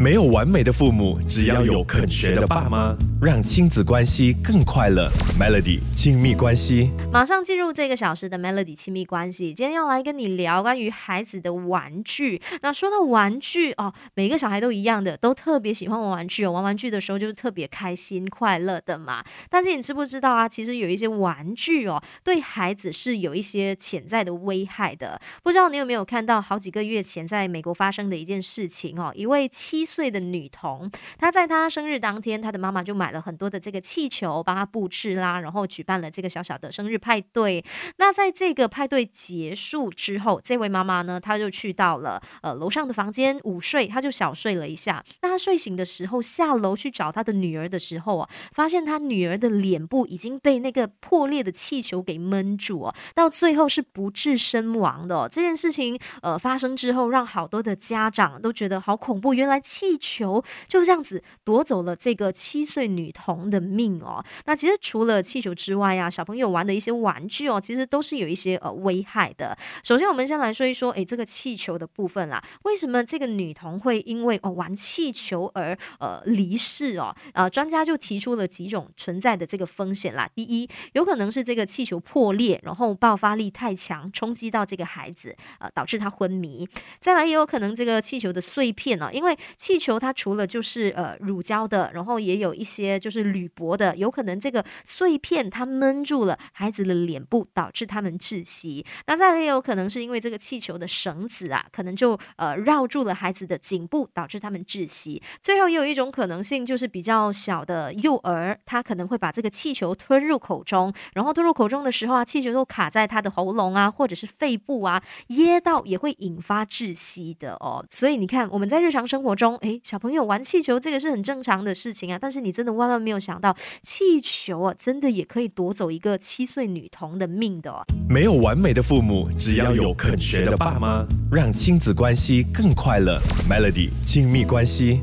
[0.00, 5.10] 没有完美的父母，只要有肯学的爸妈，让亲子关系更快乐。
[5.38, 9.52] Melody 亲密关系，马上进入这个小时的 Melody 亲密关系。
[9.52, 12.40] 今天要来跟你聊关于孩子的玩具。
[12.62, 16.52] 那说到玩具哦，每个小孩都一样的，都特别喜欢玩玩具哦。
[16.52, 19.22] 玩玩具的时候就是特别开心快乐的嘛。
[19.50, 20.48] 但是你知不知道啊？
[20.48, 25.20] 其实有一些玩具哦，对孩子是有一些潜在的危害的。
[25.42, 29.12] 不知道你有没有看到好几个月前在美国发生的一件事情哦？
[29.14, 37.64] 一位七岁的女童，她在她生日当天，她的妈妈就买了很多的这个气球，帮她布置啦，然后举办了这个小小的生日派对。
[37.96, 45.04] 那在这个派对结束之后，这位妈妈呢，她就去到了呃楼上的房间午睡，她就小睡了一下。
[45.22, 55.28] 那她睡醒的时候，下楼去找她的女儿的时候啊，发现她女儿的脸部已经被那个破裂的气球给闷住哦，到最后是不治身亡的。
[55.28, 59.34] 这件事情呃发生之后，让好多的家长都觉得好恐怖。
[59.34, 64.22] 原来气球就这样子夺走了这个七岁女童的命哦。
[64.44, 69.56] 那其实除了气球之外啊，小朋友玩的一些玩具哦，其实都是有一些呃危害的。
[69.82, 77.16] 首先，我们先来说一说，诶，这个气球的部分啦，为什么这个女童会因为哦玩气球而呃离世哦？
[77.32, 80.28] 呃，专家就提出了几种存在的这个风险啦。
[80.34, 86.68] 第一，有可能是这个气球破裂，然后爆发力太强，冲击到这个孩子，呃，导致他昏迷。
[87.00, 89.34] 再来，也有可能这个气球的碎片呢，因为
[89.70, 98.84] 气球它除了就是呃乳胶的，然后也有一些就是铝箔的，有可能这个碎片它闷住了孩子的脸部，导致他们窒息。
[99.06, 105.22] 那再也有可能是因为这个气球的绳子啊，可能就呃绕住了孩子的颈部，导致他们窒息。
[105.40, 117.86] 最后也有一种可能性，就是比较小的幼儿，他可能会把这个气球吞入口中，然后吞入口中的时候啊，气球都卡在他的喉咙啊，或者是肺部啊，噎到也会引发窒息的哦。
[117.88, 119.59] 所以你看我们在日常生活中。
[119.60, 122.18] 诶，小朋友玩气球，这个是很正常的事情啊。
[122.20, 127.82] 但是你真的万万没有想到，气球啊，真的也可以夺走一个七岁女童的命的哦。
[128.08, 133.20] 没有完美的父母，只要有肯学的爸妈，让亲子关系更快乐。
[133.48, 135.00] Melody 亲密关系。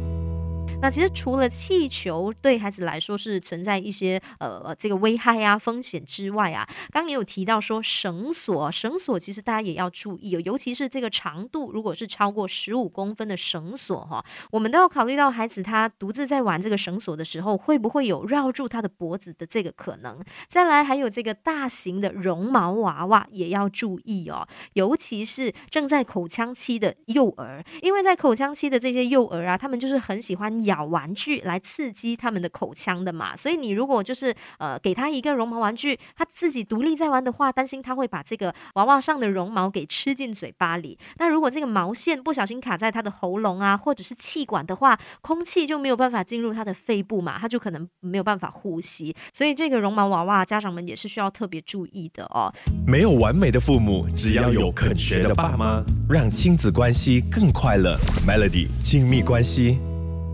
[0.79, 20.23] 那其实除了气球对孩子来说是存在一些呃这个危害啊风险之外啊，刚刚也有提到说绳索，绳索其实大家也要注意哦，尤其是这个长度如果是超过十五公分的绳索哈，我们都要考虑到孩子他独自在玩这个绳索的时候，会不会有绕住他的脖子的这个可能？
[20.47, 30.66] 再来还有这个大型的绒毛娃娃也要注意哦，尤其是正在口腔期的幼儿，因为在口腔期的这些幼儿啊，他们就是很喜欢。
[30.67, 40.97] 咬玩具来刺激他们的口腔的嘛，所以你如果就是呃给他一个绒毛玩具，他自己独立在玩的话，担心他会把这个娃娃上的绒毛给吃进嘴巴里。
[41.17, 49.15] 那如果这个毛线不小心卡在他的喉咙啊，或者是气管的话，空气就没有办法进入他的肺部嘛，他就可能没有办法呼吸。
[49.33, 52.53] 所以这个绒毛娃娃，家长们也是需要特别注意的哦。
[52.85, 57.97] 没有完美的父母，只要有肯学的爸妈，让亲子关系更快乐。
[58.27, 59.79] Melody 亲密关系。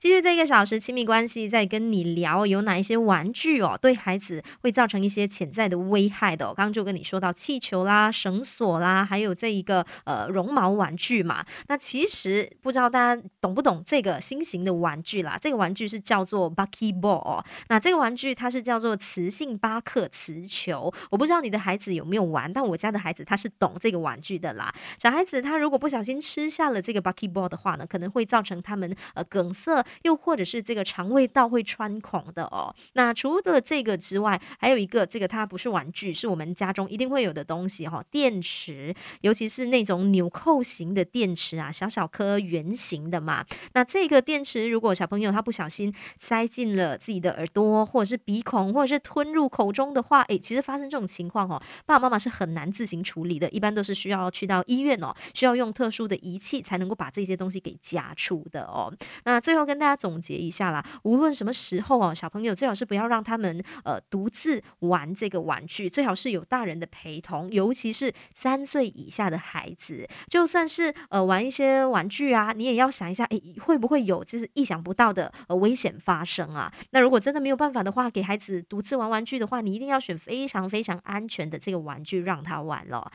[0.04, 6.50] 继续这一个小时亲密关系，在跟你聊有哪一些玩具哦，对孩子会造成一些潜在的危害的。
[6.50, 11.46] 我刚刚就跟你说到气球啦、绳索啦，还有这一个呃绒毛玩具嘛。
[11.70, 15.40] 那其实不知道大家懂不懂这个新型的玩具啦？
[15.42, 17.42] 这个玩具是叫做 Bucky Ball。
[17.70, 20.94] 那这个玩具它是叫做磁性巴克磁球。
[21.12, 24.76] 我不知道你的孩子有没有玩，但我家的孩子他是懂这个玩具的啦。
[25.00, 29.82] 小孩子他如果不小心吃下了这个 Bucky Ball 的话呢，可能会造成他们呃梗塞。
[30.02, 32.74] 又或者是这个肠胃道会穿孔的哦。
[32.94, 38.04] 那除了这个之外，还有一个这个它不是玩具，是我们家中一定会有的东西哈。
[38.12, 43.46] 电池，尤其是那种纽扣型的电池啊，小小颗圆形的嘛。
[43.74, 58.94] 那这个电池如果小朋友他不小心塞进了自己的耳朵，或者是鼻孔，或者是吞入口中的话，诶，其实发生这种情况哦，爸爸妈妈是很难自行处理的，一般都是需要去到医院哦，需要用特殊的仪器才能够把这些东西给夹出的哦。
[59.24, 76.72] 那最后跟大大家总结一下啦，无论什么时候哦，小朋友最好是不要让他们呃独自玩这个玩具，最好是有大人的陪同，尤其是三岁以下的孩子，就算是呃玩一些玩具啊，你也要想一下，诶，会不会有就是意想不到的呃危险发生啊？
[76.92, 83.12] 那如果真的没有办法的话，给孩子独自玩玩具的话，你一定要选非常非常安全的这个玩具让他玩了。